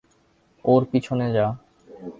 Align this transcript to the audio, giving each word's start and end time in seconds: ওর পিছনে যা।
ওর 0.65 0.81
পিছনে 0.91 1.27
যা। 1.33 1.45